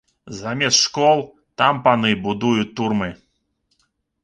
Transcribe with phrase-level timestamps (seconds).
[0.37, 1.21] Замест школ
[1.63, 3.13] там паны будуюць турмы.